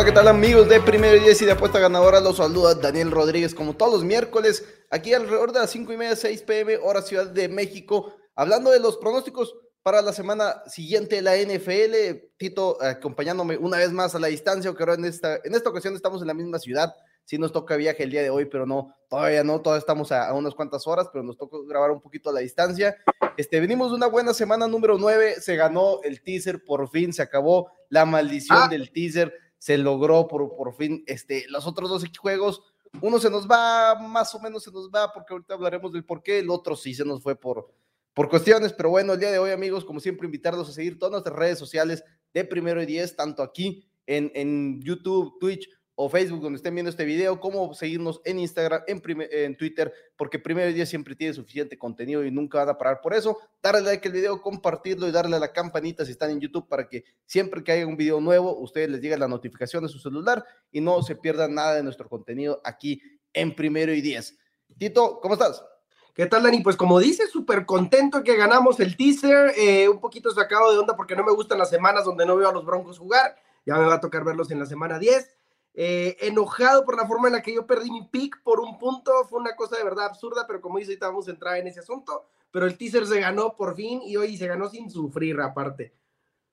[0.00, 2.20] Hola, ¿qué tal amigos de Primero y Diez y de Apuesta Ganadora?
[2.20, 6.16] Los saluda Daniel Rodríguez como todos los miércoles, aquí alrededor de las 5 y media,
[6.16, 11.20] 6 pm, hora Ciudad de México, hablando de los pronósticos para la semana siguiente de
[11.20, 12.28] la NFL.
[12.38, 15.94] Tito acompañándome una vez más a la distancia, aunque ahora en esta, en esta ocasión
[15.94, 16.94] estamos en la misma ciudad.
[17.26, 20.32] Sí nos toca viaje el día de hoy, pero no, todavía no, todavía estamos a,
[20.32, 22.96] unas cuantas horas, pero nos toca grabar un poquito a la distancia.
[23.36, 27.20] Este, venimos de una buena semana número 9, se ganó el teaser, por fin se
[27.20, 28.68] acabó la maldición ah.
[28.68, 32.62] del teaser se logró por, por fin este, los otros dos juegos.
[33.02, 36.22] Uno se nos va, más o menos se nos va, porque ahorita hablaremos del por
[36.22, 37.70] qué, el otro sí se nos fue por,
[38.14, 41.12] por cuestiones, pero bueno, el día de hoy, amigos, como siempre, invitarlos a seguir todas
[41.12, 45.68] nuestras redes sociales de Primero y Diez, tanto aquí en, en YouTube, Twitch,
[46.02, 50.72] o Facebook donde estén viendo este video, cómo seguirnos en Instagram, en, Twitter, porque Primero
[50.72, 53.36] Día siempre tiene suficiente contenido y nunca van a parar por eso.
[53.62, 56.88] Darle like al video, compartirlo y darle a la campanita si están en YouTube para
[56.88, 60.42] que siempre que haya un video nuevo, ustedes les llegue la notificación de su celular
[60.72, 63.02] y no se pierdan nada de nuestro contenido aquí
[63.34, 64.38] en Primero y Diez.
[64.78, 65.62] Tito, ¿cómo estás?
[66.14, 66.62] ¿Qué tal, Dani?
[66.62, 70.96] Pues como dices, súper contento que ganamos el teaser, eh, un poquito sacado de onda
[70.96, 73.84] porque no me gustan las semanas donde no veo a los Broncos jugar, ya me
[73.84, 75.39] va a tocar verlos en la semana 10
[75.74, 79.12] eh, enojado por la forma en la que yo perdí mi pick por un punto,
[79.28, 82.26] fue una cosa de verdad absurda, pero como dice, ahorita vamos a en ese asunto,
[82.50, 85.94] pero el teaser se ganó por fin y hoy se ganó sin sufrir aparte.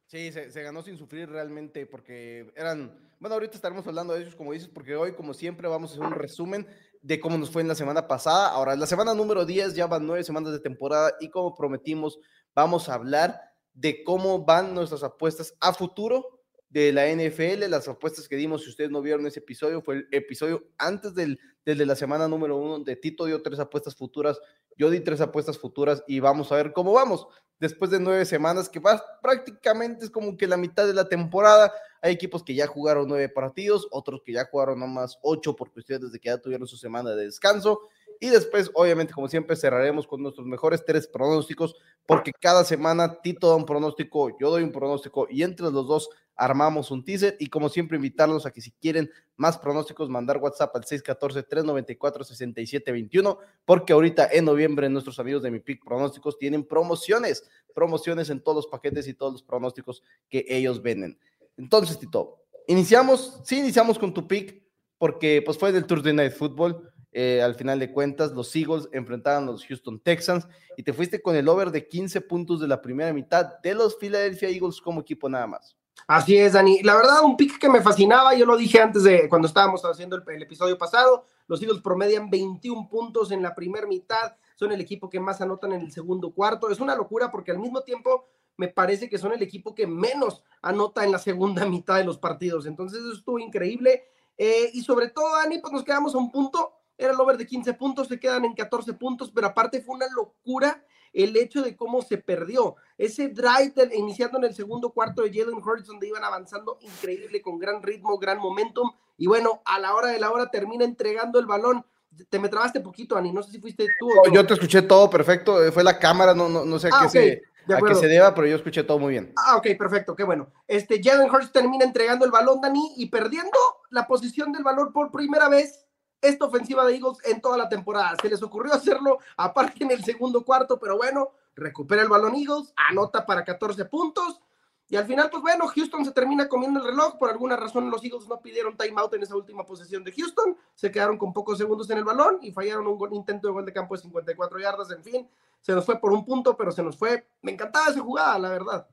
[0.06, 4.54] Sí, se, ganó sin sufrir realmente porque eran, bueno, ahorita estaremos hablando de ellos como
[4.54, 6.66] dices, porque hoy como siempre vamos a hacer un resumen
[7.02, 8.50] de cómo nos fue en la semana pasada.
[8.50, 12.20] Ahora, la semana número 10 ya van nueve semanas de temporada y como prometimos,
[12.56, 13.42] vamos a hablar
[13.74, 16.37] de cómo van nuestras apuestas a futuro
[16.70, 20.08] de la NFL, las apuestas que dimos, si ustedes no vieron ese episodio, fue el
[20.12, 24.40] episodio antes del, de la semana número uno, de Tito dio tres apuestas futuras,
[24.76, 27.28] yo di tres apuestas futuras y vamos a ver cómo vamos.
[27.60, 31.74] Después de nueve semanas, que va, prácticamente es como que la mitad de la temporada,
[32.02, 36.12] hay equipos que ya jugaron nueve partidos, otros que ya jugaron nomás ocho por cuestiones
[36.12, 37.82] de que ya tuvieron su semana de descanso.
[38.20, 43.50] Y después, obviamente, como siempre, cerraremos con nuestros mejores tres pronósticos, porque cada semana Tito
[43.50, 47.48] da un pronóstico, yo doy un pronóstico, y entre los dos armamos un teaser y
[47.48, 54.30] como siempre invitarlos a que si quieren más pronósticos, mandar WhatsApp al 614-394-6721, porque ahorita
[54.32, 59.08] en noviembre nuestros amigos de Mi Pick Pronósticos tienen promociones, promociones en todos los paquetes
[59.08, 61.20] y todos los pronósticos que ellos venden.
[61.58, 64.62] Entonces, Tito, iniciamos, sí iniciamos con tu pick,
[65.00, 69.50] porque pues fue del Thursday Night Football, eh, al final de cuentas, los Eagles enfrentaron
[69.50, 70.48] a los Houston Texans
[70.78, 73.96] y te fuiste con el over de 15 puntos de la primera mitad de los
[73.96, 75.76] Philadelphia Eagles como equipo nada más.
[76.06, 76.84] Así es, Dani.
[76.84, 80.16] La verdad, un pick que me fascinaba, yo lo dije antes de cuando estábamos haciendo
[80.16, 85.10] el, episodio pasado, los Eagles promedian 21 puntos en la primera mitad, son el equipo
[85.10, 86.70] que más anotan en el segundo cuarto.
[86.70, 88.28] Es una locura porque al mismo tiempo
[88.58, 92.20] me parece que son el equipo que menos anota en la segunda mitad de los
[92.20, 92.68] partidos.
[92.68, 94.04] Entonces eso estuvo increíble.
[94.38, 96.74] Eh, y sobre todo, Dani, pues nos quedamos a un punto.
[96.98, 100.08] Era el over de 15 puntos, se quedan en 14 puntos, pero aparte fue una
[100.16, 102.76] locura el hecho de cómo se perdió.
[102.98, 107.58] Ese drive iniciando en el segundo cuarto de Jalen Hurts, donde iban avanzando increíble, con
[107.58, 111.46] gran ritmo, gran momentum, y bueno, a la hora de la hora termina entregando el
[111.46, 111.86] balón.
[112.30, 114.10] Te me trabaste poquito, Ani, no sé si fuiste tú.
[114.10, 116.92] O Yo te escuché todo perfecto, eh, fue la cámara, no, no, no sé a,
[116.94, 119.34] ah, qué se, a qué se deba, pero yo escuché todo muy bien.
[119.36, 120.52] Ah, ok, perfecto, qué bueno.
[120.68, 123.58] Este, Jalen Hurts termina entregando el balón, Dani, y perdiendo
[123.90, 125.87] la posición del balón por primera vez
[126.22, 128.16] esta ofensiva de Eagles en toda la temporada.
[128.22, 132.74] Se les ocurrió hacerlo aparte en el segundo cuarto, pero bueno, recupera el balón Eagles,
[132.90, 134.42] anota para 14 puntos.
[134.90, 137.18] Y al final, pues bueno, Houston se termina comiendo el reloj.
[137.18, 140.56] Por alguna razón, los Eagles no pidieron timeout en esa última posesión de Houston.
[140.76, 143.74] Se quedaron con pocos segundos en el balón y fallaron un intento de gol de
[143.74, 144.92] campo de 54 yardas.
[144.92, 147.28] En fin, se nos fue por un punto, pero se nos fue.
[147.42, 148.88] Me encantaba esa jugada, la verdad.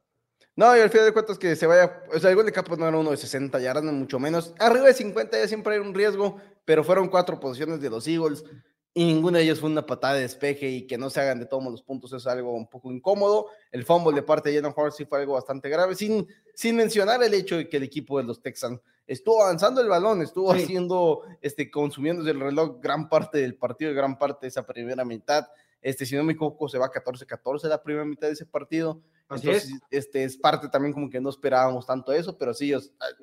[0.56, 2.76] No, y al final de cuentas que se vaya, o sea, el gol de campo
[2.76, 4.54] no era uno de 60 yardas, no mucho menos.
[4.58, 8.44] Arriba de 50 ya siempre hay un riesgo, pero fueron cuatro posiciones de los Eagles
[8.96, 11.46] y ninguna de ellas fue una patada de despeje y que no se hagan de
[11.46, 13.48] todos los puntos es algo un poco incómodo.
[13.72, 17.20] El fumble de parte de Jalen Hurts sí fue algo bastante grave, sin, sin mencionar
[17.24, 21.22] el hecho de que el equipo de los Texans estuvo avanzando el balón, estuvo haciendo,
[21.42, 25.48] este, consumiendo el reloj gran parte del partido, gran parte de esa primera mitad.
[25.84, 29.02] Este, si no me equivoco, se va 14-14 la primera mitad de ese partido.
[29.28, 29.81] Entonces, es.
[29.90, 32.72] este es parte también como que no esperábamos tanto eso, pero sí,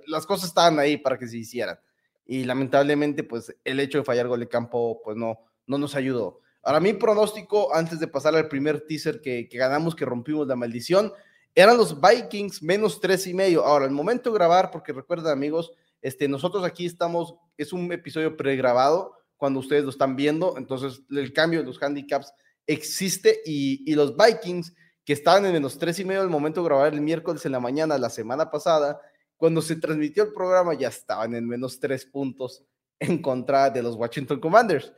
[0.06, 1.80] las cosas estaban ahí para que se hicieran.
[2.24, 6.42] Y lamentablemente, pues el hecho de fallar gol de campo, pues no, no nos ayudó.
[6.62, 10.56] Ahora, mi pronóstico, antes de pasar al primer teaser que, que ganamos, que rompimos la
[10.56, 11.12] maldición,
[11.56, 13.66] eran los Vikings menos tres y medio.
[13.66, 18.38] Ahora, el momento de grabar, porque recuerden, amigos, este, nosotros aquí estamos, es un episodio
[18.38, 22.32] pregrabado cuando ustedes lo están viendo, entonces el cambio de los handicaps
[22.74, 24.74] existe y, los Vikings
[25.04, 27.60] que estaban en menos tres y medio al momento de grabar el miércoles en la
[27.60, 29.02] mañana, la semana pasada,
[29.36, 32.64] cuando se transmitió el programa ya estaban en menos tres puntos
[33.00, 34.94] en contra de los Washington Commanders.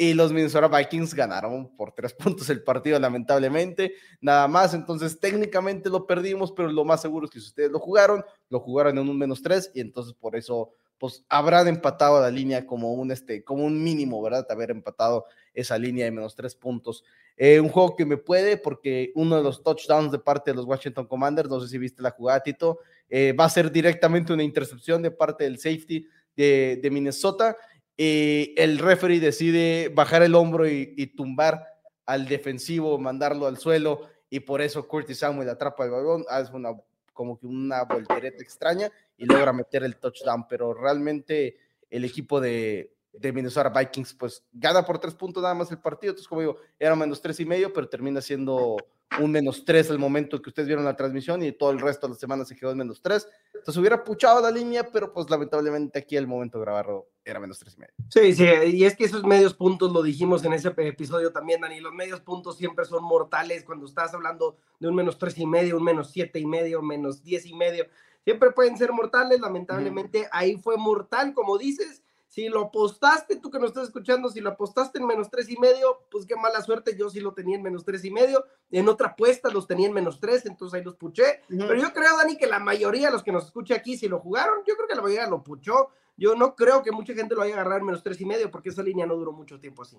[0.00, 4.72] Y los Minnesota Vikings ganaron por tres puntos el partido, lamentablemente, nada más.
[4.72, 8.60] Entonces, técnicamente lo perdimos, pero lo más seguro es que si ustedes lo jugaron, lo
[8.60, 12.92] jugaron en un menos tres, y entonces por eso, pues habrán empatado la línea como
[12.92, 14.46] un, este, como un mínimo, ¿verdad?
[14.50, 17.04] Haber empatado esa línea de menos tres puntos.
[17.36, 20.66] Eh, un juego que me puede, porque uno de los touchdowns de parte de los
[20.66, 24.42] Washington Commanders, no sé si viste la jugada, Tito, eh, va a ser directamente una
[24.42, 26.06] intercepción de parte del safety
[26.36, 27.56] de, Minnesota
[27.96, 31.64] y el referee decide bajar el hombro y, tumbar
[32.06, 36.70] al defensivo, mandarlo al suelo y por eso Curtis Samuel atrapa el balón, hace una
[37.18, 41.56] como que una voltereta extraña y logra meter el touchdown, pero realmente
[41.90, 46.28] el equipo de, Minnesota Vikings pues gana por tres puntos nada más el partido, entonces
[46.28, 48.76] como digo, era menos tres y medio, pero termina siendo
[49.20, 52.12] un menos tres al momento que ustedes vieron la transmisión y todo el resto de
[52.12, 53.28] la semana se quedó en menos tres.
[53.54, 57.58] Entonces hubiera puchado la línea, pero pues lamentablemente aquí el momento de grabarlo era menos
[57.58, 57.94] tres y medio.
[58.08, 58.44] Sí, sí,
[58.76, 62.20] y es que esos medios puntos lo dijimos en ese episodio también, Dani, los medios
[62.20, 66.10] puntos siempre son mortales cuando estás hablando de un menos tres y medio, un menos
[66.10, 67.86] siete y medio, menos diez y medio,
[68.24, 73.58] siempre pueden ser mortales, lamentablemente ahí fue mortal, como dices, si lo apostaste, tú que
[73.58, 76.94] nos estás escuchando, si lo apostaste en menos tres y medio, pues qué mala suerte.
[76.94, 78.44] Yo sí lo tenía en menos tres y medio.
[78.70, 81.40] En otra apuesta los tenía en menos tres, entonces ahí los puché.
[81.48, 84.20] Pero yo creo, Dani, que la mayoría de los que nos escucha aquí, si lo
[84.20, 85.88] jugaron, yo creo que la mayoría lo puchó.
[86.18, 88.68] Yo no creo que mucha gente lo haya agarrado en menos tres y medio, porque
[88.68, 89.98] esa línea no duró mucho tiempo así.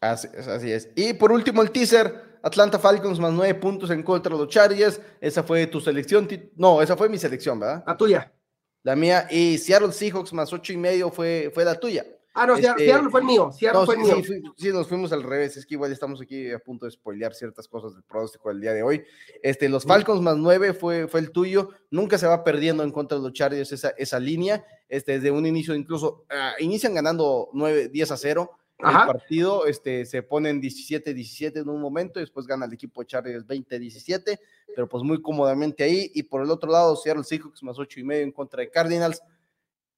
[0.00, 0.88] Así es, así es.
[0.96, 5.00] Y por último, el teaser: Atlanta Falcons más nueve puntos en contra de los Chargers.
[5.20, 6.26] Esa fue tu selección.
[6.56, 7.84] No, esa fue mi selección, ¿verdad?
[7.86, 8.32] La tuya.
[8.82, 12.06] La mía, y Seattle Seahawks más ocho y medio fue, fue la tuya.
[12.32, 13.50] Ah, no, este, Seattle fue el mío.
[13.52, 14.16] Seattle fue el mío.
[14.56, 15.56] Sí, nos fuimos al revés.
[15.56, 18.72] Es que igual estamos aquí a punto de spoilear ciertas cosas del pronóstico del día
[18.72, 19.02] de hoy.
[19.42, 21.70] Este, los Falcons más nueve fue, fue el tuyo.
[21.90, 24.64] Nunca se va perdiendo en contra de los Chargers esa, esa línea.
[24.88, 28.50] Este, desde un inicio, incluso uh, inician ganando 9, 10 a 0
[28.82, 33.06] el partido este, se ponen 17-17 en un momento, y después gana el equipo de
[33.06, 34.38] Chargers 20-17,
[34.74, 36.10] pero pues muy cómodamente ahí.
[36.14, 39.22] Y por el otro lado, Seattle Seahawks más 8 y medio en contra de Cardinals.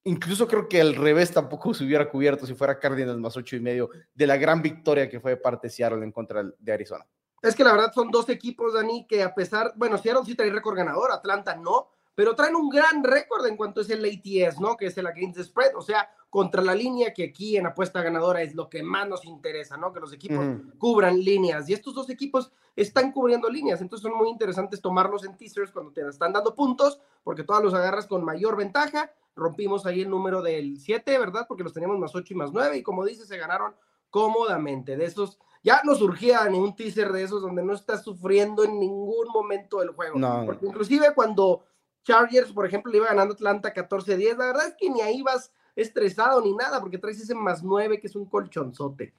[0.04, 3.60] Incluso creo que el revés tampoco se hubiera cubierto si fuera Cardinals más 8 y
[3.60, 7.06] medio de la gran victoria que fue de parte de Seattle en contra de Arizona.
[7.40, 10.50] Es que la verdad son dos equipos, Dani, que a pesar, bueno, Seattle sí trae
[10.50, 14.76] récord ganador, Atlanta no, pero traen un gran récord en cuanto es el ATS, ¿no?
[14.76, 18.00] Que es el Against the Spread, o sea, contra la línea, que aquí en apuesta
[18.00, 19.92] ganadora es lo que más nos interesa, ¿no?
[19.92, 20.42] Que los equipos
[20.78, 21.68] cubran líneas.
[21.68, 25.92] Y estos dos equipos están cubriendo líneas, entonces son muy interesantes tomarlos en teasers cuando
[25.92, 29.12] te están dando puntos, porque todos los agarras con mayor ventaja.
[29.36, 31.44] Rompimos ahí el número del 7, ¿verdad?
[31.46, 33.74] Porque los teníamos más 8 y más 9, y como dices, se ganaron
[34.08, 34.96] cómodamente.
[34.96, 38.80] De esos, ya no surgía ni un teaser de esos donde no estás sufriendo en
[38.80, 40.18] ningún momento del juego.
[40.18, 40.44] No.
[40.46, 41.66] Porque inclusive cuando
[42.04, 45.52] Chargers, por ejemplo, le iba ganando Atlanta 14-10, la verdad es que ni ahí vas
[45.74, 49.14] estresado ni nada, porque traes ese más nueve que es un colchonzote.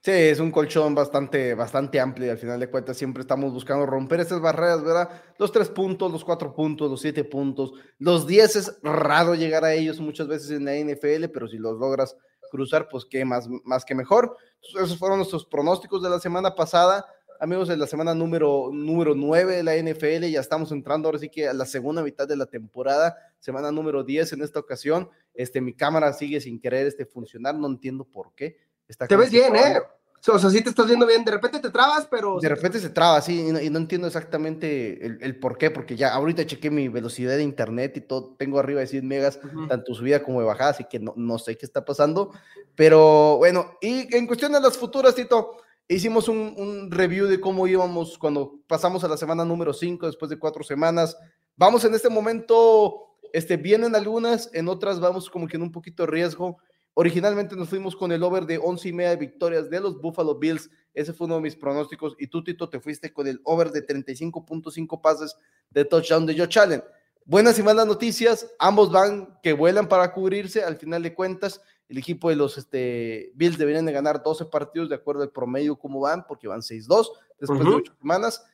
[0.00, 3.86] Sí, es un colchón bastante, bastante amplio y al final de cuentas siempre estamos buscando
[3.86, 5.10] romper esas barreras, ¿verdad?
[5.38, 9.72] Los tres puntos, los cuatro puntos, los siete puntos, los diez es raro llegar a
[9.74, 12.16] ellos muchas veces en la NFL, pero si los logras
[12.50, 14.36] cruzar, pues qué más, más que mejor.
[14.62, 17.04] Esos fueron nuestros pronósticos de la semana pasada
[17.40, 20.26] amigos, de la semana número, número 9 de la NFL.
[20.26, 24.04] Ya estamos entrando ahora sí que a la segunda mitad de la temporada, semana número
[24.04, 25.08] 10 en esta ocasión.
[25.34, 28.56] Este, mi cámara sigue sin querer este, funcionar, no entiendo por qué.
[28.88, 29.80] Está te ves bien, ¿eh?
[30.28, 32.40] O sea, sí te estás viendo bien, de repente te trabas, pero...
[32.40, 36.44] De repente se traba, sí, y no, entiendo exactamente el, por qué, porque ya ahorita
[36.46, 39.38] chequé mi velocidad de internet y todo, tengo arriba de 100 megas,
[39.68, 42.32] tanto subida como de bajada, así que no, no sé qué está pasando,
[42.74, 48.18] pero bueno, y en cuestión de las futuras, Tito, Hicimos un, review de cómo íbamos
[48.18, 51.16] cuando pasamos a la semana número 5 después de cuatro semanas.
[51.54, 56.02] Vamos en este momento, este, vienen algunas, en otras vamos como que en un poquito
[56.02, 56.58] de riesgo.
[56.94, 60.68] Originalmente nos fuimos con el over de 11 y media victorias de los Buffalo Bills.
[60.92, 62.16] Ese fue uno de mis pronósticos.
[62.18, 65.36] Y tú, Tito, te fuiste con el over de 35.5 pases
[65.70, 66.82] de touchdown de Joe Allen.
[67.24, 68.52] Buenas y malas noticias.
[68.58, 73.32] Ambos van que vuelan para cubrirse al final de cuentas el equipo de los este,
[73.34, 77.08] Bills deberían de ganar 12 partidos de acuerdo al promedio como van, porque van 6-2
[77.38, 78.44] después de 8 semanas.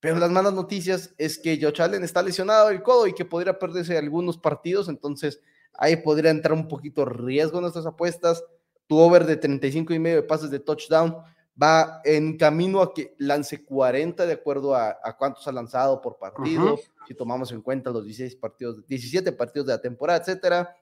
[0.00, 3.58] Pero las malas noticias es que Josh Allen está lesionado del codo y que podría
[3.58, 5.40] perderse algunos partidos, entonces
[5.74, 8.44] ahí podría entrar un poquito riesgo en nuestras apuestas.
[8.88, 11.16] Tu over de 35 y medio de pases de touchdown,
[11.60, 16.78] va en camino a que lance 40 de acuerdo a, cuántos ha lanzado por partido,
[17.06, 20.76] si tomamos en cuenta los 16 partidos, 17 partidos de la temporada, etcétera.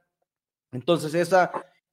[0.72, 1.50] Entonces, esa,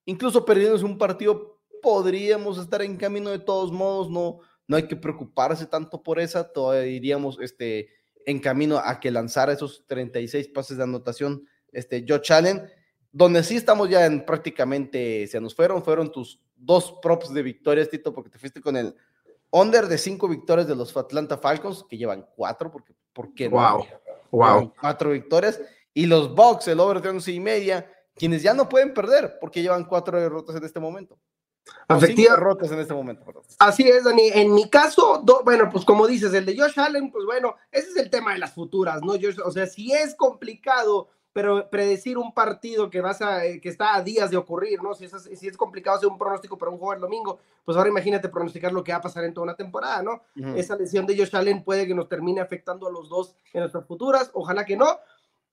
[0.08, 4.96] incluso perdiendo un partido, podríamos estar en camino de todos modos, no, no hay que
[4.96, 7.90] preocuparse tanto por esa, todavía iríamos este,
[8.24, 12.70] en camino a que lanzara esos 36 pases de anotación, este, Joe Allen,
[13.12, 17.90] donde sí estamos ya en prácticamente, se nos fueron, fueron tus dos props de victorias,
[17.90, 18.96] Tito, porque te fuiste con el
[19.50, 23.84] under de cinco victorias de los Atlanta Falcons, que llevan cuatro, porque, ¿por qué wow.
[24.30, 24.72] Wow.
[24.80, 25.60] Cuatro victorias,
[25.92, 27.86] y los Bucks, el over de once y media,
[28.18, 31.18] quienes ya no pueden perder, porque llevan cuatro derrotas en este momento.
[31.88, 32.66] Efectivamente.
[32.66, 33.24] en este momento.
[33.58, 34.28] Así es, Dani.
[34.34, 37.96] En mi caso, bueno, pues como dices, el de Josh Allen, pues bueno, ese es
[37.96, 39.14] el tema de las futuras, ¿no?
[39.44, 43.94] o sea, si es complicado, pero predecir un partido que vas a, eh, que está
[43.94, 44.94] a días de ocurrir, ¿no?
[44.94, 47.90] Si es, si es complicado hacer un pronóstico para un juego el domingo, pues ahora
[47.90, 50.22] imagínate pronosticar lo que va a pasar en toda una temporada, ¿no?
[50.56, 53.86] Esa lesión de Josh Allen puede que nos termine afectando a los dos en nuestras
[53.86, 54.98] futuras, ojalá que no.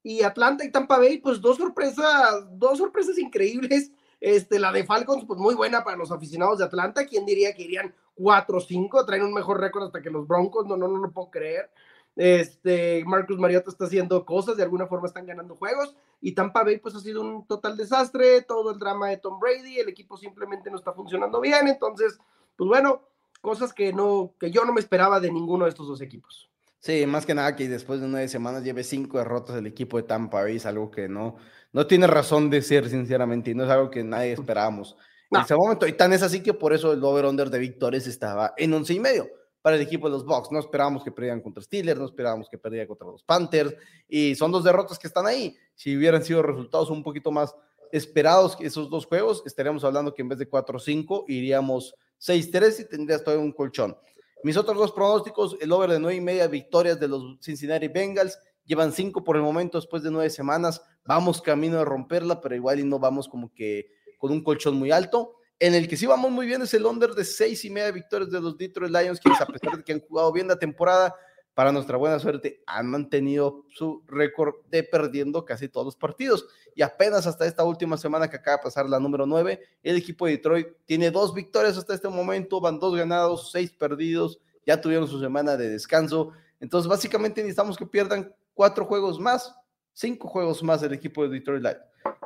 [0.06, 5.26] Y Atlanta y Tampa Bay, pues dos sorpresas, dos sorpresas increíbles este, la de Falcons,
[5.26, 7.08] pues muy buena para los aficionados de Atlanta.
[7.08, 9.04] ¿Quién diría que irían 4-5?
[9.04, 11.72] Traen un mejor récord hasta que los Broncos, no, no, no lo puedo creer.
[12.16, 15.96] Este, Marcus Mariota está haciendo cosas, de alguna forma están ganando juegos.
[16.22, 18.44] Y Tampa Bay, pues ha sido un total desastre.
[18.44, 21.68] Todo el drama de Tom Brady, el equipo simplemente no está funcionando bien.
[21.68, 22.20] Entonces,
[22.56, 23.02] pues bueno,
[23.42, 26.48] cosas que, no, que yo no me esperaba de ninguno de estos dos equipos.
[26.80, 30.04] Sí, más que nada que después de nueve semanas lleve cinco derrotas el equipo de
[30.04, 31.38] Tampa Bay, es algo que no,
[31.74, 34.96] no tiene razón de ser, sinceramente, y no es algo que nadie esperábamos
[35.32, 35.88] en ese momento.
[35.88, 39.00] Y tan es así que por eso el over-under de victorias estaba en once y
[39.00, 39.28] medio
[39.62, 40.52] para el equipo de los Bucks.
[40.52, 43.76] No esperábamos que perdieran contra Steelers, no esperábamos que perdieran contra los Panthers,
[44.08, 45.58] y son dos derrotas que están ahí.
[45.74, 47.56] Si hubieran sido resultados un poquito más
[47.92, 53.24] esperados esos dos juegos, estaríamos hablando que en vez de 4-5 iríamos 6-3 y tendrías
[53.24, 53.98] todavía un colchón.
[54.46, 58.38] Mis otros dos pronósticos, el over de nueve y media victorias de los Cincinnati Bengals
[58.64, 60.84] llevan cinco por el momento después de nueve semanas.
[61.04, 63.88] Vamos camino de romperla, pero igual y no vamos como que
[64.20, 65.34] con un colchón muy alto.
[65.58, 68.30] En el que sí vamos muy bien es el under de seis y media victorias
[68.30, 71.16] de los Detroit Lions, quienes a pesar de que han jugado bien la temporada,
[71.56, 76.46] para nuestra buena suerte, han mantenido su récord de perdiendo casi todos los partidos.
[76.76, 80.26] Y apenas hasta esta última semana que acaba de pasar la número nueve, el equipo
[80.26, 85.08] de Detroit tiene dos victorias hasta este momento, van dos ganados, seis perdidos, ya tuvieron
[85.08, 86.34] su semana de descanso.
[86.60, 89.56] Entonces, básicamente necesitamos que pierdan cuatro juegos más,
[89.94, 91.78] cinco juegos más del equipo de Detroit Light.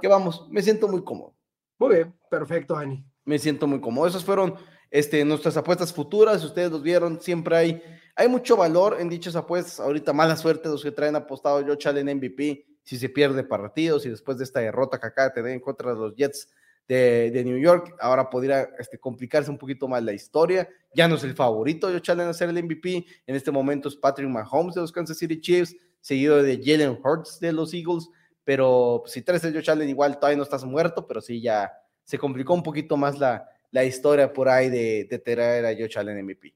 [0.01, 1.35] Que vamos, me siento muy cómodo.
[1.77, 3.05] Muy bien, perfecto, Ani.
[3.25, 4.07] Me siento muy cómodo.
[4.07, 4.55] Esas fueron
[4.91, 6.43] este, nuestras apuestas futuras.
[6.43, 7.83] Ustedes los vieron, siempre hay,
[8.15, 9.79] hay mucho valor en dichas apuestas.
[9.79, 12.65] Ahorita mala suerte los que traen apostado yo Challenge MVP.
[12.83, 15.93] Si se pierde partidos y después de esta derrota que acaba de tener en contra
[15.93, 16.49] los Jets
[16.87, 20.67] de, de New York, ahora podría este, complicarse un poquito más la historia.
[20.95, 23.05] Ya no es el favorito yo Challenge a ser el MVP.
[23.27, 27.39] En este momento es Patrick Mahomes de los Kansas City Chiefs seguido de Jalen Hurts
[27.39, 28.09] de los Eagles,
[28.43, 31.71] pero si traes a Josh Allen igual todavía no estás muerto, pero sí ya
[32.03, 35.97] se complicó un poquito más la, la historia por ahí de, de traer a Josh
[35.97, 36.55] Allen MVP.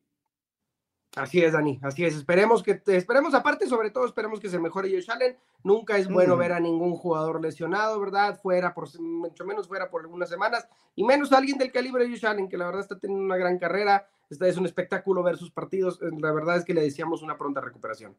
[1.15, 2.15] Así es, Dani, así es.
[2.15, 5.38] Esperemos que, esperemos aparte, sobre todo, esperemos que se mejore Josh Allen.
[5.63, 6.39] Nunca es bueno mm.
[6.39, 8.39] ver a ningún jugador lesionado, ¿verdad?
[8.41, 12.25] Fuera, por mucho menos fuera por algunas semanas, y menos alguien del calibre de Josh
[12.25, 14.08] Allen, que la verdad está teniendo una gran carrera.
[14.27, 16.00] Este es un espectáculo ver sus partidos.
[16.01, 18.17] La verdad es que le deseamos una pronta recuperación.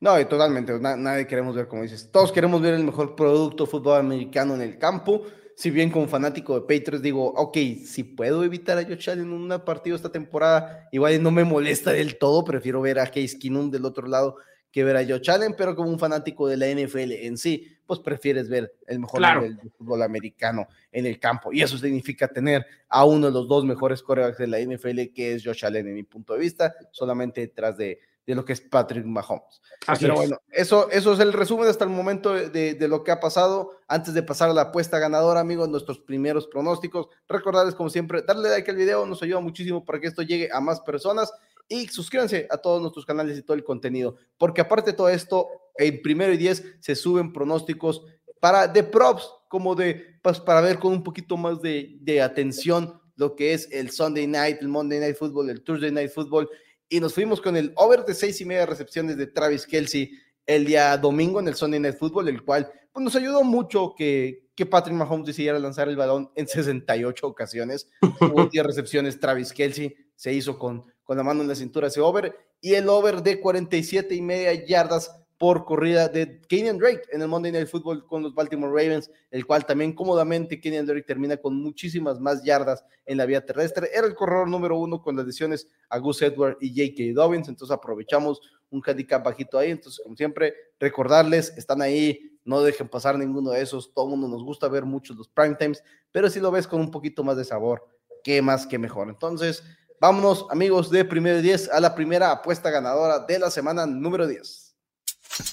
[0.00, 3.98] No, y totalmente, nadie queremos ver, como dices, todos queremos ver el mejor producto fútbol
[3.98, 5.22] americano en el campo.
[5.58, 9.32] Si bien como fanático de Patriots digo, ok, si puedo evitar a Josh Allen en
[9.32, 13.68] un partido esta temporada, igual no me molesta del todo, prefiero ver a Case Keenum
[13.68, 14.36] del otro lado
[14.70, 17.98] que ver a Josh Allen, pero como un fanático de la NFL en sí, pues
[17.98, 21.52] prefieres ver el mejor nivel de fútbol americano en el campo.
[21.52, 25.34] Y eso significa tener a uno de los dos mejores corebacks de la NFL, que
[25.34, 28.60] es Josh Allen en mi punto de vista, solamente detrás de, de lo que es
[28.60, 29.62] Patrick Mahomes.
[29.98, 33.20] Pero bueno, eso, eso es el resumen hasta el momento de, de, lo que ha
[33.20, 33.78] pasado.
[33.88, 38.50] Antes de pasar a la apuesta ganadora, amigos, nuestros primeros pronósticos, recordarles como siempre, darle
[38.50, 41.32] like al video, nos ayuda muchísimo para que esto llegue a más personas
[41.68, 45.48] y suscríbanse a todos nuestros canales y todo el contenido, porque aparte de todo esto,
[45.78, 48.04] en primero y diez se suben pronósticos
[48.40, 53.00] para de props, como de, pues, para ver con un poquito más de, de atención
[53.16, 56.48] lo que es el Sunday Night, el Monday Night Football, el Tuesday Night Football
[56.88, 60.12] y nos fuimos con el over de seis y media recepciones de Travis Kelsey
[60.46, 64.48] el día domingo en el Sunday Night Football, el cual pues, nos ayudó mucho que,
[64.54, 67.88] que Patrick Mahomes decidiera lanzar el balón en 68 ocasiones.
[68.20, 72.00] Hubo 10 recepciones, Travis Kelsey se hizo con, con la mano en la cintura ese
[72.00, 77.22] over y el over de 47 y media yardas por corrida de Kenyan Drake en
[77.22, 81.36] el Monday Night Football con los Baltimore Ravens, el cual también cómodamente Kenyan Drake termina
[81.36, 83.88] con muchísimas más yardas en la vía terrestre.
[83.94, 87.14] Era el corredor número uno con las lesiones a Gus Edward y J.K.
[87.14, 88.40] Dobbins, entonces aprovechamos
[88.70, 89.70] un handicap bajito ahí.
[89.70, 93.94] Entonces, como siempre, recordarles, están ahí, no dejen pasar ninguno de esos.
[93.94, 96.80] Todo el mundo nos gusta ver muchos los prime times, pero si lo ves con
[96.80, 97.86] un poquito más de sabor,
[98.24, 99.08] qué más que mejor.
[99.08, 99.62] Entonces,
[100.00, 104.67] vámonos, amigos de primero 10, a la primera apuesta ganadora de la semana número 10.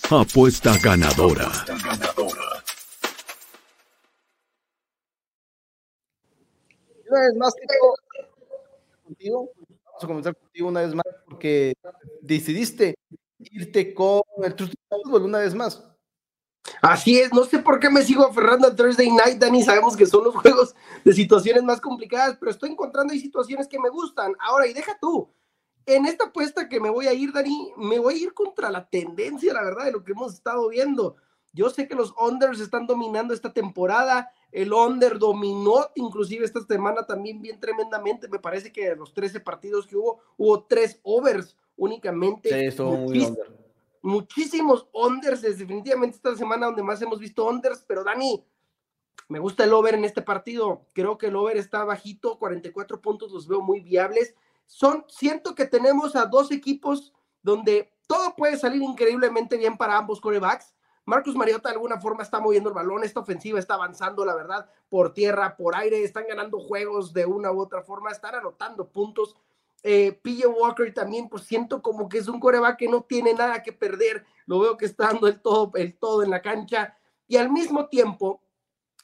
[0.10, 1.52] Apuesta ganadora.
[7.08, 7.54] Una vez más,
[9.04, 9.52] contigo,
[9.86, 11.76] vamos a comenzar contigo una vez más porque
[12.22, 12.96] decidiste
[13.40, 14.56] irte con el
[14.90, 15.84] Fútbol una vez más.
[16.82, 20.06] Así es, no sé por qué me sigo aferrando al Thursday Night, Dani, sabemos que
[20.08, 24.34] son los juegos de situaciones más complicadas, pero estoy encontrando ahí situaciones que me gustan.
[24.40, 25.32] Ahora, y deja tú,
[25.86, 28.88] en esta apuesta que me voy a ir, Dani, me voy a ir contra la
[28.90, 31.16] tendencia, la verdad, de lo que hemos estado viendo.
[31.54, 34.30] Yo sé que los unders están dominando esta temporada.
[34.52, 38.28] El under dominó inclusive esta semana también bien tremendamente.
[38.28, 42.50] Me parece que de los 13 partidos que hubo, hubo tres overs únicamente.
[42.50, 43.66] Sí, estuvo muy under.
[44.02, 48.46] Muchísimos unders, definitivamente esta semana donde más hemos visto unders, pero Dani,
[49.30, 50.86] me gusta el over en este partido.
[50.94, 55.66] Creo que el over está bajito, 44 puntos los veo muy viables son, siento que
[55.66, 60.76] tenemos a dos equipos donde todo puede salir increíblemente bien para ambos corebacks.
[61.06, 64.68] Marcus Mariota de alguna forma está moviendo el balón, esta ofensiva está avanzando, la verdad,
[64.90, 69.36] por tierra, por aire, están ganando juegos de una u otra forma, están anotando puntos.
[69.84, 73.62] Eh, PJ Walker también, pues siento como que es un coreback que no tiene nada
[73.62, 76.98] que perder, lo veo que está dando el todo, el todo en la cancha.
[77.28, 78.42] Y al mismo tiempo,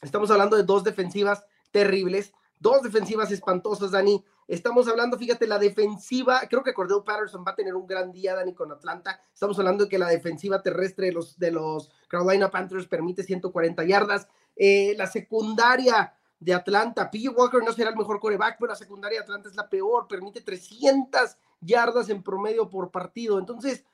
[0.02, 4.24] estamos hablando de dos defensivas terribles, dos defensivas espantosas, Dani.
[4.48, 8.36] Estamos hablando, fíjate, la defensiva, creo que Cordell Patterson va a tener un gran día,
[8.36, 9.20] Dani, con Atlanta.
[9.34, 13.84] Estamos hablando de que la defensiva terrestre de los, de los Carolina Panthers permite 140
[13.84, 14.28] yardas.
[14.56, 17.30] Eh, la secundaria de Atlanta, P.
[17.30, 20.42] Walker no será el mejor coreback, pero la secundaria de Atlanta es la peor, permite
[20.42, 23.40] 300 yardas en promedio por partido.
[23.40, 23.86] Entonces,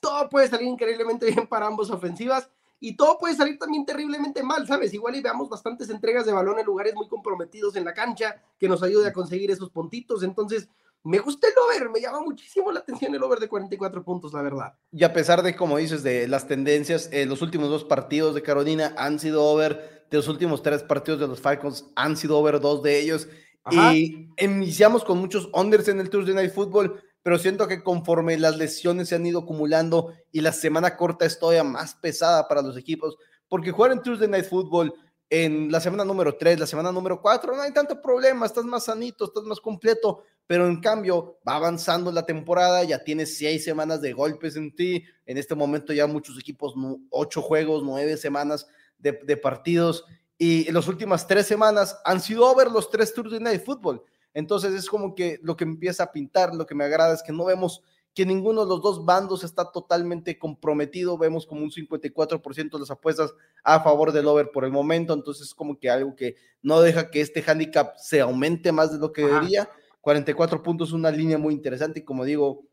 [0.00, 4.66] todo puede salir increíblemente bien para ambas ofensivas y todo puede salir también terriblemente mal,
[4.66, 4.92] ¿sabes?
[4.92, 8.68] Igual y veamos bastantes entregas de balón en lugares muy comprometidos en la cancha que
[8.68, 10.22] nos ayude a conseguir esos puntitos.
[10.22, 10.68] Entonces,
[11.02, 14.42] me gusta el over, me llama muchísimo la atención el over de 44 puntos, la
[14.42, 14.74] verdad.
[14.90, 18.42] Y a pesar de, como dices, de las tendencias, eh, los últimos dos partidos de
[18.42, 22.60] Carolina han sido over, de los últimos tres partidos de los Falcons han sido over
[22.60, 23.28] dos de ellos.
[23.70, 28.56] Y iniciamos con muchos unders en el Tuesday Night Football pero siento que conforme las
[28.56, 32.76] lesiones se han ido acumulando y la semana corta es todavía más pesada para los
[32.76, 33.16] equipos,
[33.48, 34.94] porque jugar en Tuesday Night Football
[35.28, 38.84] en la semana número 3, la semana número 4, no hay tanto problema, estás más
[38.84, 44.00] sanito, estás más completo, pero en cambio va avanzando la temporada, ya tienes seis semanas
[44.00, 46.74] de golpes en ti, en este momento ya muchos equipos,
[47.10, 50.04] ocho juegos, nueve semanas de, partidos,
[50.38, 54.00] y en las últimas tres semanas han sido over los tres Tuesday Night Football.
[54.36, 57.32] Entonces es como que lo que empieza a pintar, lo que me agrada es que
[57.32, 62.70] no vemos que ninguno de los dos bandos está totalmente comprometido, vemos como un 54%
[62.70, 63.32] de las apuestas
[63.64, 67.10] a favor del over por el momento, entonces es como que algo que no deja
[67.10, 69.70] que este handicap se aumente más de lo que debería.
[70.02, 72.00] 44 puntos, una línea muy interesante.
[72.00, 72.66] Y como digo,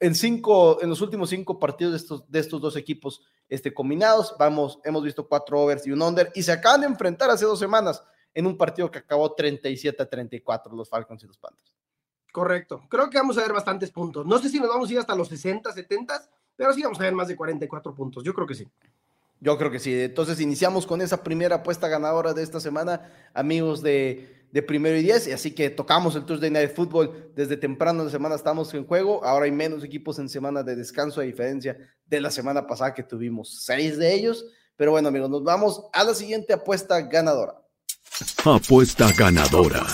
[0.00, 4.34] en cinco, en los últimos cinco partidos de estos, de estos dos equipos este, combinados,
[4.40, 7.60] vamos, hemos visto cuatro overs y un under y se acaban de enfrentar hace dos
[7.60, 8.02] semanas
[8.36, 11.72] en un partido que acabó 37 a 34 los Falcons y los Panthers.
[12.30, 12.82] Correcto.
[12.90, 14.26] Creo que vamos a ver bastantes puntos.
[14.26, 16.22] No sé si nos vamos a ir hasta los 60, 70,
[16.54, 18.22] pero sí vamos a ver más de 44 puntos.
[18.22, 18.68] Yo creo que sí.
[19.40, 20.02] Yo creo que sí.
[20.02, 25.02] Entonces iniciamos con esa primera apuesta ganadora de esta semana, amigos de, de primero y
[25.02, 25.26] diez.
[25.28, 27.32] Y así que tocamos el Tuesday Night Football.
[27.34, 29.24] Desde temprano de semana estamos en juego.
[29.24, 33.02] Ahora hay menos equipos en semana de descanso, a diferencia de la semana pasada que
[33.02, 34.44] tuvimos seis de ellos.
[34.76, 37.65] Pero bueno, amigos, nos vamos a la siguiente apuesta ganadora.
[38.44, 39.84] Apuesta ganadora.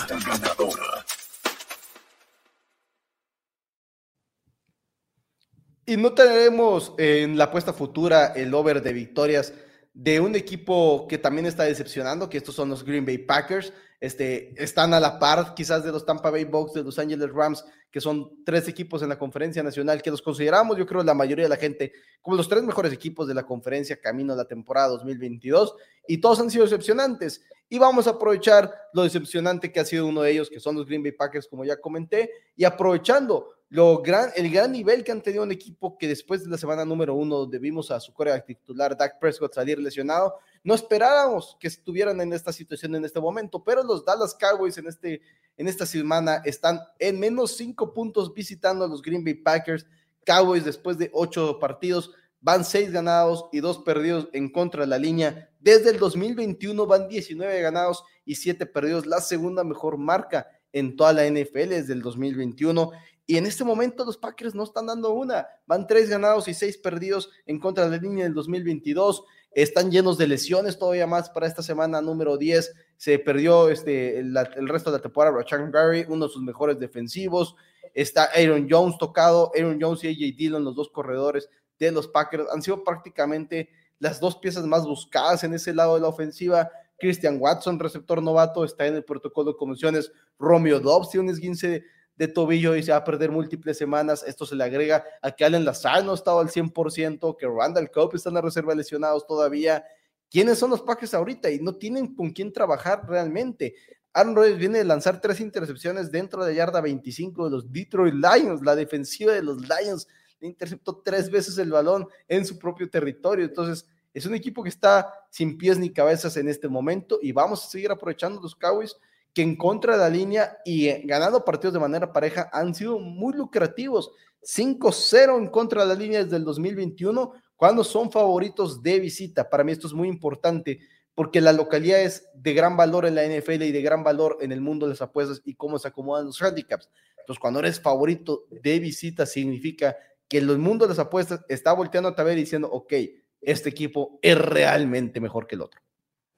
[5.85, 9.53] Y no tenemos en la apuesta futura el over de victorias
[9.93, 13.73] de un equipo que también está decepcionando, que estos son los Green Bay Packers.
[14.03, 17.63] Este, están a la par quizás de los Tampa Bay Bucks, de Los Angeles Rams,
[17.89, 21.45] que son tres equipos en la conferencia nacional que los consideramos, yo creo, la mayoría
[21.45, 24.89] de la gente como los tres mejores equipos de la conferencia camino a la temporada
[24.89, 27.43] 2022 y todos han sido decepcionantes.
[27.69, 30.85] Y vamos a aprovechar lo decepcionante que ha sido uno de ellos, que son los
[30.85, 35.21] Green Bay Packers, como ya comenté, y aprovechando lo gran, el gran nivel que han
[35.21, 38.43] tenido un equipo que después de la semana número uno, donde vimos a su corea
[38.43, 43.63] titular, Dak Prescott, salir lesionado, no esperábamos que estuvieran en esta situación en este momento,
[43.63, 45.21] pero los Dallas Cowboys en, este,
[45.57, 49.85] en esta semana están en menos cinco puntos visitando a los Green Bay Packers.
[50.25, 54.97] Cowboys después de ocho partidos van seis ganados y dos perdidos en contra de la
[54.97, 55.49] línea.
[55.59, 61.13] Desde el 2021 van 19 ganados y siete perdidos, la segunda mejor marca en toda
[61.13, 62.91] la NFL desde el 2021.
[63.25, 65.47] Y en este momento los Packers no están dando una.
[65.65, 69.23] Van tres ganados y seis perdidos en contra de la línea del 2022.
[69.51, 72.73] Están llenos de lesiones todavía más para esta semana número 10.
[72.97, 74.33] Se perdió este, el,
[74.67, 77.55] resto de la temporada Rachan Gary, uno de sus mejores defensivos.
[77.93, 79.51] Está Aaron Jones tocado.
[79.55, 84.19] Aaron Jones y AJ Dillon, los dos corredores de los Packers, han sido prácticamente las
[84.19, 86.69] dos piezas más buscadas en ese lado de la ofensiva.
[86.99, 90.11] Christian Watson, receptor novato, está en el protocolo de comisiones.
[90.37, 91.83] Romeo Dobbs tiene un esguince
[92.15, 94.23] de tobillo y se va a perder múltiples semanas.
[94.25, 97.91] Esto se le agrega a que Allen Lazar no ha estado al 100%, que Randall
[97.91, 99.83] Cobb está en la reserva lesionados todavía.
[100.29, 101.49] ¿Quiénes son los Packers ahorita?
[101.51, 103.75] Y no tienen con quién trabajar realmente.
[104.13, 108.61] Aaron Rodgers viene de lanzar tres intercepciones dentro de yarda 25 de los Detroit Lions.
[108.61, 110.07] La defensiva de los Lions
[110.39, 113.45] interceptó tres veces el balón en su propio territorio.
[113.45, 117.65] Entonces, es un equipo que está sin pies ni cabezas en este momento y vamos
[117.65, 118.95] a seguir aprovechando los Cowboys
[119.33, 122.99] que en contra de la línea y eh, ganando partidos de manera pareja han sido
[122.99, 124.11] muy lucrativos.
[124.43, 129.49] 5-0 en contra de la línea desde el 2021, cuando son favoritos de visita.
[129.49, 130.79] Para mí esto es muy importante
[131.15, 134.51] porque la localidad es de gran valor en la NFL y de gran valor en
[134.51, 136.89] el mundo de las apuestas y cómo se acomodan los handicaps.
[137.19, 139.95] Entonces, cuando eres favorito de visita, significa
[140.27, 142.93] que el mundo de las apuestas está volteando a ver diciendo, ok,
[143.39, 145.82] este equipo es realmente mejor que el otro.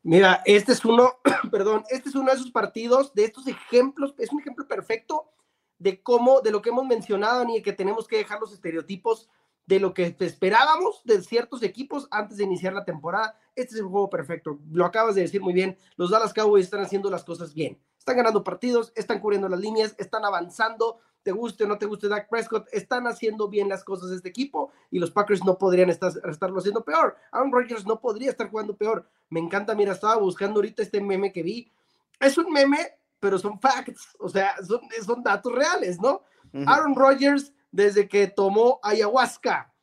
[0.05, 1.15] Mira, este es uno,
[1.51, 5.31] perdón, este es uno de esos partidos, de estos ejemplos, es un ejemplo perfecto
[5.79, 9.27] de cómo, de lo que hemos mencionado, ni que tenemos que dejar los estereotipos
[9.65, 13.35] de lo que esperábamos de ciertos equipos antes de iniciar la temporada.
[13.55, 14.59] Este es el juego perfecto.
[14.71, 15.75] Lo acabas de decir muy bien.
[15.95, 17.81] Los Dallas Cowboys están haciendo las cosas bien.
[17.97, 22.07] Están ganando partidos, están cubriendo las líneas, están avanzando, te guste o no te guste
[22.07, 26.11] Dak Prescott, están haciendo bien las cosas este equipo y los Packers no podrían estar,
[26.29, 27.15] estarlo haciendo peor.
[27.31, 29.09] Aaron Rodgers no podría estar jugando peor.
[29.31, 31.71] Me encanta, mira, estaba buscando ahorita este meme que vi.
[32.19, 32.77] Es un meme,
[33.19, 36.21] pero son facts, o sea, son, son datos reales, ¿no?
[36.67, 39.73] Aaron Rodgers, desde que tomó ayahuasca,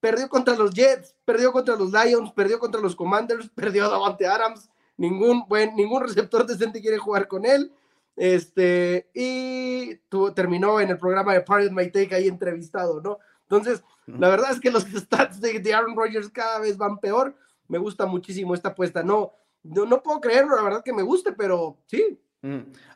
[0.00, 4.26] perdió contra los Jets, perdió contra los Lions, perdió contra los Commanders, perdió a Davante
[4.26, 7.72] Adams, ningún, buen, ningún receptor decente quiere jugar con él
[8.16, 9.96] este, y
[10.34, 13.18] terminó en el programa de Party My Take ahí entrevistado, ¿no?
[13.42, 17.34] Entonces, la verdad es que los stats de, Aaron Rodgers cada vez van peor.
[17.68, 19.02] Me gusta muchísimo esta apuesta.
[19.02, 22.18] No, no, no puedo creerlo, la verdad que me guste, pero sí.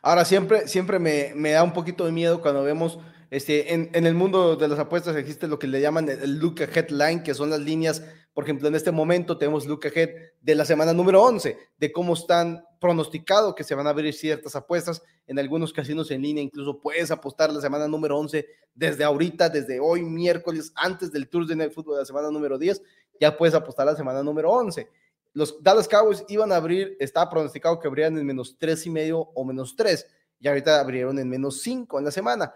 [0.01, 4.05] Ahora, siempre, siempre me, me da un poquito de miedo cuando vemos este, en, en,
[4.05, 7.33] el mundo de las apuestas existe lo que le llaman el look ahead line, que
[7.33, 8.01] son las líneas,
[8.33, 10.11] por ejemplo, en este momento tenemos look ahead
[10.41, 14.55] de la semana número 11, de cómo están pronosticado que se van a abrir ciertas
[14.55, 15.01] apuestas.
[15.25, 19.79] En algunos casinos en línea incluso puedes apostar la semana número 11 desde ahorita, desde
[19.79, 22.81] hoy miércoles, antes del Tour de Night Football de la semana número 10,
[23.19, 24.87] ya puedes apostar la semana número 11.
[25.33, 29.19] Los Dallas Cowboys iban a abrir, estaba pronosticado que abrirían en menos tres y medio
[29.19, 30.07] o menos tres,
[30.39, 32.53] y ahorita abrieron en menos cinco en la semana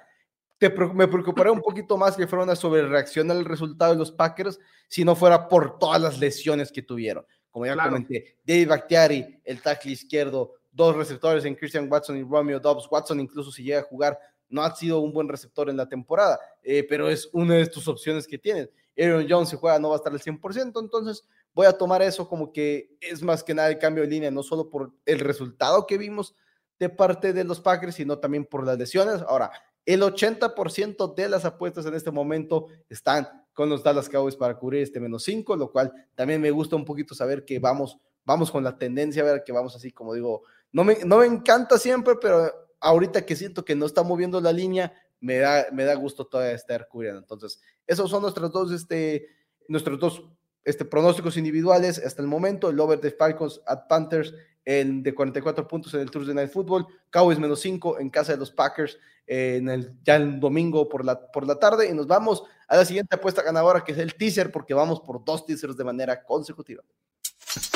[0.69, 5.03] me preocuparía un poquito más que fuera una sobrereacción al resultado de los Packers si
[5.03, 7.25] no fuera por todas las lesiones que tuvieron.
[7.49, 12.59] Como ya comenté, David Bakhtiari, el tackle izquierdo, dos receptores en Christian Watson y Romeo
[12.59, 12.87] Dobbs.
[12.89, 16.39] Watson incluso si llega a jugar, no ha sido un buen receptor en la temporada,
[16.61, 18.69] eh, pero es una de tus opciones que tienes.
[18.97, 22.27] Aaron Jones si juega no va a estar al 100%, entonces voy a tomar eso
[22.27, 25.87] como que es más que nada el cambio de línea, no solo por el resultado
[25.87, 26.35] que vimos
[26.79, 29.21] de parte de los Packers, sino también por las lesiones.
[29.27, 29.51] Ahora,
[29.85, 34.83] el 80% de las apuestas en este momento están con los Dallas Cowboys para cubrir
[34.83, 38.63] este menos 5, lo cual también me gusta un poquito saber que vamos, vamos con
[38.63, 42.15] la tendencia, a ver que vamos así, como digo, no me, no me encanta siempre,
[42.21, 46.25] pero ahorita que siento que no está moviendo la línea, me da, me da gusto
[46.25, 47.19] todavía estar cubriendo.
[47.19, 49.27] Entonces, esos son nuestros dos, este,
[49.67, 50.23] nuestros dos
[50.63, 54.33] este, pronósticos individuales hasta el momento, el over de Falcons at Panthers
[54.65, 58.37] en, de 44 puntos en el Thursday Night Football, Cowboys menos 5 en casa de
[58.37, 58.97] los Packers
[59.27, 62.85] en el, ya el domingo por la, por la tarde y nos vamos a la
[62.85, 66.83] siguiente apuesta ganadora que es el teaser porque vamos por dos teasers de manera consecutiva.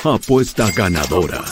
[0.03, 1.43] Apuesta ganadora.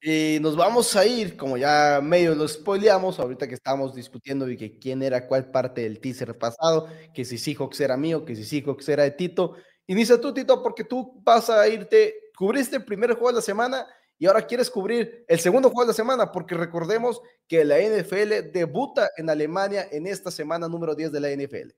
[0.00, 4.56] Y nos vamos a ir, como ya medio lo spoileamos, ahorita que estamos discutiendo de
[4.56, 8.44] que quién era cuál parte del teaser pasado, que si Seahawks era mío, que si
[8.44, 9.56] Seahawks era de Tito.
[9.88, 13.86] Inicia tú, Tito, porque tú vas a irte, cubriste el primer juego de la semana
[14.18, 18.52] y ahora quieres cubrir el segundo juego de la semana, porque recordemos que la NFL
[18.52, 21.70] debuta en Alemania en esta semana número 10 de la NFL.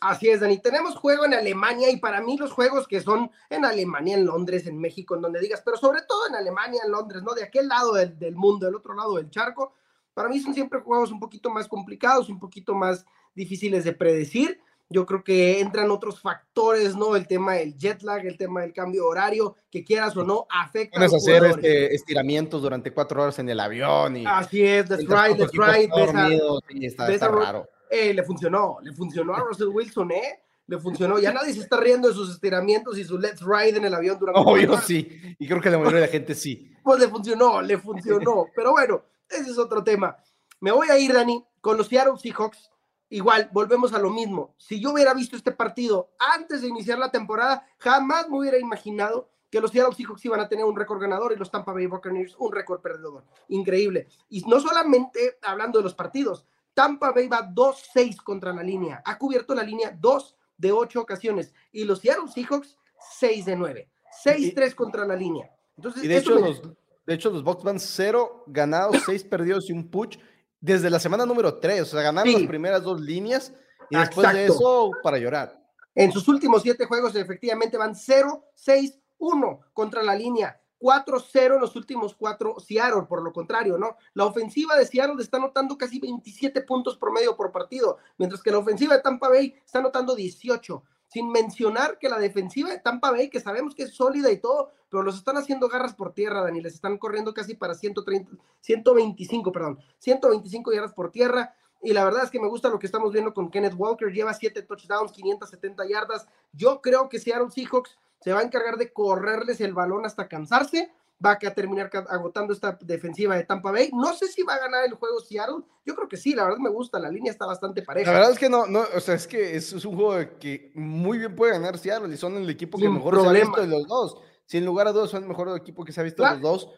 [0.00, 0.58] Así es, Dani.
[0.58, 4.66] Tenemos juego en Alemania y para mí los juegos que son en Alemania, en Londres,
[4.66, 7.32] en México, en donde digas, pero sobre todo en Alemania, en Londres, ¿no?
[7.34, 9.72] De aquel lado del, mundo, del otro lado del charco,
[10.12, 13.04] Para mí son siempre juegos un poquito más complicados, un poquito más
[13.34, 14.60] difíciles de predecir.
[14.90, 17.16] Yo creo que entran otros factores, ¿no?
[17.16, 20.98] El tema del jet lag, el tema del cambio horario, que quieras o no, afecta.
[20.98, 24.18] Puedes hacer este, estiramientos durante cuatro horas en el avión.
[24.18, 25.90] Y Así es, that's right, that's right.
[25.90, 27.66] Dormido, sí, está, está raro.
[27.90, 30.42] Eh, le funcionó, le funcionó a Russell Wilson, ¿eh?
[30.66, 31.18] Le funcionó.
[31.18, 34.18] Ya nadie se está riendo de sus estiramientos y su let's ride en el avión
[34.18, 34.40] durante.
[34.40, 35.36] Obvio, sí.
[35.38, 36.72] Y creo que la mayoría de la gente sí.
[36.82, 38.46] Pues le funcionó, le funcionó.
[38.54, 40.16] Pero bueno, ese es otro tema.
[40.60, 42.70] Me voy a ir, Dani, con los Seattle Seahawks.
[43.10, 44.54] Igual, volvemos a lo mismo.
[44.56, 49.28] Si yo hubiera visto este partido antes de iniciar la temporada, jamás me hubiera imaginado
[49.50, 52.34] que los Seattle Seahawks iban a tener un récord ganador y los Tampa Bay Buccaneers
[52.38, 53.24] un récord perdedor.
[53.48, 54.08] Increíble.
[54.28, 56.44] Y no solamente hablando de los partidos,
[56.74, 59.00] Tampa Bay va 2-6 contra la línea.
[59.04, 61.52] Ha cubierto la línea 2 de 8 ocasiones.
[61.72, 62.76] Y los Seattle Seahawks
[63.18, 63.90] 6 de 9.
[64.24, 65.50] 6-3 contra la línea.
[65.76, 66.62] Entonces, y de, hecho, los,
[67.06, 70.18] de hecho, los Bucks van 0 ganados, 6 perdidos y un push
[70.60, 71.82] desde la semana número 3.
[71.82, 73.52] O sea, ganaron las primeras dos líneas
[73.90, 75.60] y después de eso, para llorar.
[75.94, 80.60] En sus últimos 7 juegos, efectivamente, van 0-6-1 contra la línea.
[80.84, 83.96] 4-0 en los últimos cuatro Seattle, por lo contrario, ¿no?
[84.12, 88.58] La ofensiva de Seattle está anotando casi 27 puntos promedio por partido, mientras que la
[88.58, 90.82] ofensiva de Tampa Bay está anotando 18.
[91.08, 94.72] Sin mencionar que la defensiva de Tampa Bay, que sabemos que es sólida y todo,
[94.90, 99.52] pero los están haciendo garras por tierra, Dani, les están corriendo casi para 130, 125,
[99.52, 101.54] perdón, 125 yardas por tierra.
[101.82, 104.12] Y la verdad es que me gusta lo que estamos viendo con Kenneth Walker.
[104.12, 106.26] Lleva 7 touchdowns, 570 yardas.
[106.52, 110.90] Yo creo que Seattle Seahawks se va a encargar de correrles el balón hasta cansarse,
[111.24, 113.90] va a terminar agotando esta defensiva de Tampa Bay.
[113.92, 115.62] No sé si va a ganar el juego Seattle.
[115.84, 118.10] Yo creo que sí, la verdad me gusta, la línea está bastante pareja.
[118.10, 121.18] La verdad es que no, no o sea, es que es, un juego que muy
[121.18, 123.86] bien puede ganar Seattle y son el equipo que mejor se ha visto de los
[123.86, 124.16] dos.
[124.46, 126.70] Sin lugar a dudas, son el mejor equipo que se ha visto de los dos.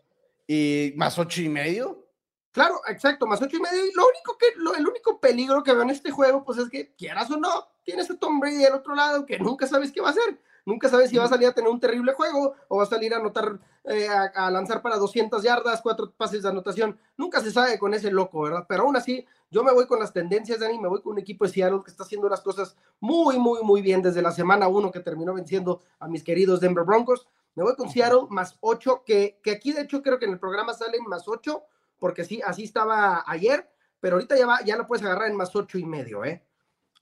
[0.48, 2.08] Y más ocho y medio.
[2.50, 3.86] Claro, exacto, más ocho y medio.
[3.86, 6.68] Y lo único que, lo, el único peligro que veo en este juego, pues es
[6.70, 10.00] que quieras o no, tienes a Tom Brady del otro lado que nunca sabes qué
[10.00, 10.40] va a hacer.
[10.66, 13.14] Nunca sabes si va a salir a tener un terrible juego o va a salir
[13.14, 16.98] a anotar, eh, a, lanzar para 200 yardas, cuatro pases de anotación.
[17.16, 18.66] Nunca se sabe con ese loco, ¿verdad?
[18.68, 21.44] Pero aún así, yo me voy con las tendencias, Dani, me voy con un equipo
[21.44, 24.90] de Seattle que está haciendo las cosas muy, muy, muy bien desde la semana uno
[24.90, 27.28] que terminó venciendo a mis queridos Denver Broncos.
[27.54, 30.40] Me voy con Seattle más 8, que, que aquí de hecho creo que en el
[30.40, 31.62] programa salen más 8,
[32.00, 35.54] porque sí, así estaba ayer, pero ahorita ya, va, ya lo puedes agarrar en más
[35.54, 36.45] 8 y medio, ¿eh?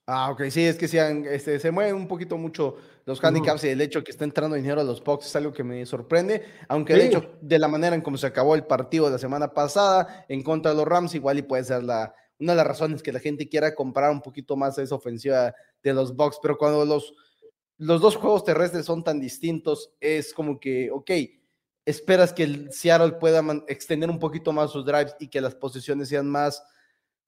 [0.06, 3.68] Ah, ok, sí, es que sean, este, se mueven un poquito mucho los handicaps y
[3.68, 6.92] el hecho que está entrando dinero a los Bucks es algo que me sorprende, aunque
[6.94, 10.26] de hecho, de la manera en cómo se acabó el partido de la semana pasada
[10.28, 13.12] en contra de los Rams, igual y puede ser la, una de las razones que
[13.12, 17.14] la gente quiera comprar un poquito más esa ofensiva de los Bucks, pero cuando los,
[17.78, 21.10] los dos juegos terrestres son tan distintos, es como que, ok,
[21.86, 26.10] esperas que el Seattle pueda extender un poquito más sus drives y que las posiciones
[26.10, 26.62] sean más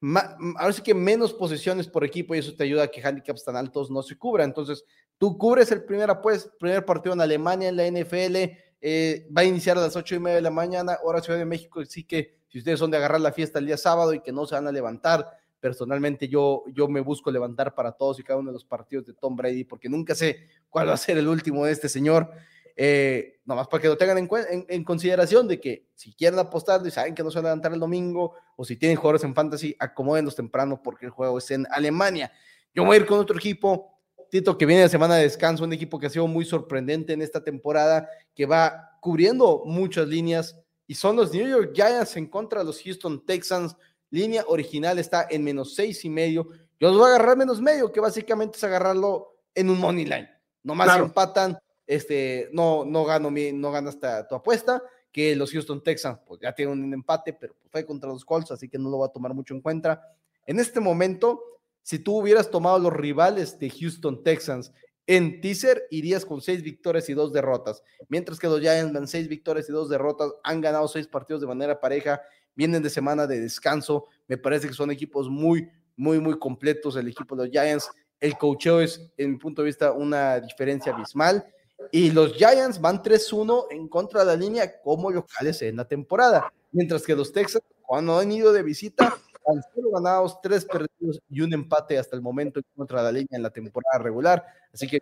[0.01, 3.57] ahora sí que menos posiciones por equipo y eso te ayuda a que handicaps tan
[3.57, 4.51] altos no se cubran.
[4.51, 4.85] Entonces,
[5.19, 8.37] tú cubres el primer, pues, primer partido en Alemania en la NFL,
[8.81, 11.47] eh, va a iniciar a las ocho y media de la mañana, hora Ciudad de
[11.47, 14.33] México, así que si ustedes son de agarrar la fiesta el día sábado y que
[14.33, 18.39] no se van a levantar, personalmente yo, yo me busco levantar para todos y cada
[18.39, 21.27] uno de los partidos de Tom Brady porque nunca sé cuál va a ser el
[21.27, 22.31] último de este señor.
[22.79, 24.29] Eh, nomás para que lo tengan
[24.69, 27.73] en, consideración de que si quieren apostar y saben que no se van a levantar
[27.73, 31.67] el domingo, o si tienen jugadores en fantasy, acomódenlos temprano porque el juego es en
[31.71, 32.31] Alemania.
[32.75, 33.99] Yo voy a ir con otro equipo,
[34.31, 37.23] Tito, que viene de semana de descanso, un equipo que ha sido muy sorprendente en
[37.23, 42.61] esta temporada, que va cubriendo muchas líneas, y son los New York Giants en contra
[42.61, 43.75] de los Houston Texans.
[44.11, 46.49] Línea original está en menos seis y medio.
[46.79, 50.29] Yo los voy a agarrar menos medio, que básicamente es agarrarlo en un money line.
[50.63, 55.83] Nomás más empatan este, no, no gano mi, no ganas tu apuesta, que los Houston
[55.83, 58.99] Texans pues ya tienen un empate, pero fue contra los Colts, así que no lo
[58.99, 60.15] va a tomar mucho en cuenta.
[60.45, 61.41] En este momento,
[61.83, 64.73] si tú hubieras tomado los rivales de Houston Texans
[65.07, 69.29] en teaser, irías con seis victorias y dos derrotas, mientras que los Giants dan seis
[69.29, 72.21] victorias y dos derrotas, han ganado seis partidos de manera pareja,
[72.55, 77.09] vienen de semana de descanso, me parece que son equipos muy, muy, muy completos el
[77.09, 77.89] equipo de los Giants.
[78.21, 81.47] El cocheo es, en mi punto de vista, una diferencia abismal
[81.93, 86.53] y los Giants van 3-1 en contra de la línea como locales en la temporada.
[86.73, 91.41] Mientras que los Texans, cuando han ido de visita, han sido ganados, tres perdidos y
[91.41, 94.45] un empate hasta el momento en contra de la línea en la temporada regular.
[94.73, 95.01] Así que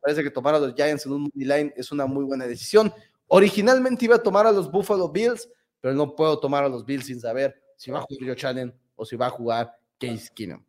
[0.00, 2.92] parece que tomar a los Giants en un money line es una muy buena decisión.
[3.26, 5.48] Originalmente iba a tomar a los Buffalo Bills,
[5.80, 8.74] pero no puedo tomar a los Bills sin saber si va a jugar Joe Challen
[8.96, 10.62] o si va a jugar Case Keenum.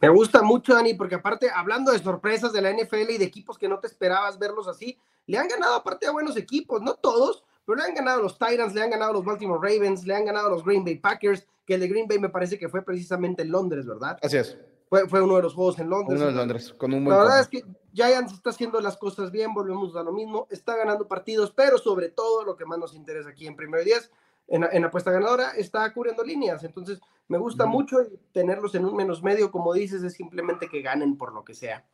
[0.00, 3.58] Me gusta mucho, Dani, porque aparte, hablando de sorpresas de la NFL y de equipos
[3.58, 7.44] que no te esperabas verlos así, le han ganado aparte a buenos equipos, no todos,
[7.64, 10.50] pero le han ganado los Titans, le han ganado los Baltimore Ravens, le han ganado
[10.50, 13.50] los Green Bay Packers, que el de Green Bay me parece que fue precisamente en
[13.50, 14.18] Londres, ¿verdad?
[14.22, 14.56] Así es.
[14.88, 16.20] Fue, fue uno de los juegos en Londres.
[16.20, 19.32] Uno de Londres, con un buen La verdad es que Giants está haciendo las cosas
[19.32, 22.94] bien, volvemos a lo mismo, está ganando partidos, pero sobre todo lo que más nos
[22.94, 24.12] interesa aquí en Primero y Diez,
[24.48, 26.64] en, en apuesta ganadora, está cubriendo líneas.
[26.64, 27.98] Entonces, me gusta mucho
[28.32, 31.84] tenerlos en un menos medio, como dices, es simplemente que ganen por lo que sea.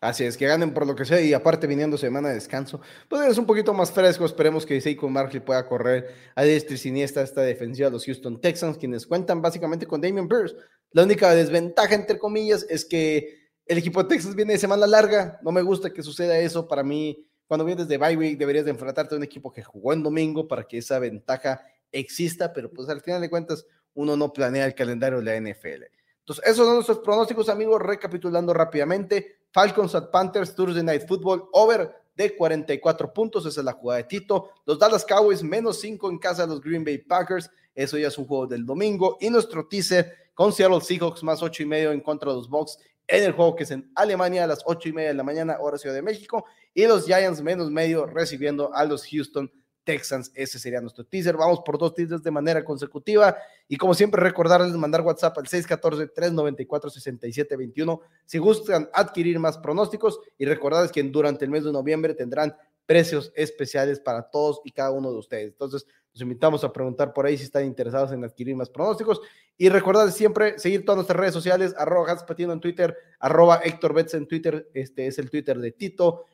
[0.00, 3.28] Así es, que ganen por lo que sea y aparte viniendo semana de descanso, pues
[3.28, 4.24] es un poquito más fresco.
[4.24, 8.40] Esperemos que Seiko Markley pueda correr a diestra y siniestra esta defensiva de los Houston
[8.40, 10.54] Texans, quienes cuentan básicamente con Damian Pierce.
[10.92, 15.40] La única desventaja, entre comillas, es que el equipo de Texas viene de semana larga.
[15.42, 16.68] No me gusta que suceda eso.
[16.68, 19.92] Para mí, cuando vienes de bye week, deberías de enfrentarte a un equipo que jugó
[19.92, 21.60] en domingo para que esa ventaja
[21.92, 25.84] exista, pero pues al final de cuentas, uno no planea el calendario de la NFL.
[26.20, 27.80] Entonces, esos son nuestros pronósticos, amigos.
[27.80, 33.72] Recapitulando rápidamente, Falcons at Panthers, Thursday Night Football, over de 44 puntos, esa es la
[33.72, 34.50] jugada de Tito.
[34.66, 38.18] Los Dallas Cowboys, menos 5 en casa de los Green Bay Packers, eso ya es
[38.18, 39.16] un juego del domingo.
[39.20, 42.78] Y nuestro teaser con Seattle Seahawks, más 8 y medio en contra de los Bucks
[43.06, 45.56] en el juego que es en Alemania a las 8 y media de la mañana,
[45.60, 46.44] hora Ciudad de México.
[46.74, 49.50] Y los Giants, menos medio, recibiendo a los Houston
[49.88, 50.30] Texans.
[50.34, 51.34] Ese sería nuestro teaser.
[51.34, 53.34] Vamos por dos teasers de manera consecutiva.
[53.66, 60.20] Y como siempre, recordarles mandar WhatsApp al 614-394-6721 si gustan adquirir más pronósticos.
[60.36, 64.90] Y recordarles que durante el mes de noviembre tendrán precios especiales para todos y cada
[64.90, 65.52] uno de ustedes.
[65.52, 69.22] Entonces, los invitamos a preguntar por ahí si están interesados en adquirir más pronósticos.
[69.56, 74.12] Y recordarles siempre seguir todas nuestras redes sociales, arroba Patino en Twitter, arroba Héctor Betts
[74.12, 76.26] en Twitter, este es el Twitter de Tito,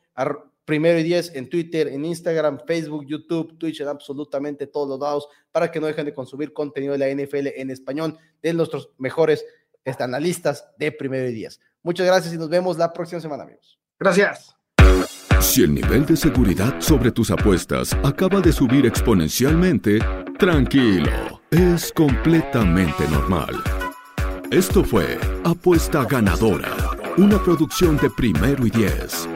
[0.65, 5.29] Primero y Diez en Twitter, en Instagram, Facebook, YouTube, Twitch, en absolutamente todos los lados,
[5.53, 9.45] para que no dejen de consumir contenido de la NFL en español de nuestros mejores
[9.99, 11.61] analistas de Primero y Diez.
[11.83, 13.79] Muchas gracias y nos vemos la próxima semana, amigos.
[13.99, 14.57] Gracias.
[15.41, 19.99] Si el nivel de seguridad sobre tus apuestas acaba de subir exponencialmente,
[20.39, 23.55] tranquilo, es completamente normal.
[24.51, 26.75] Esto fue Apuesta Ganadora,
[27.19, 29.29] una producción de Primero y Diez.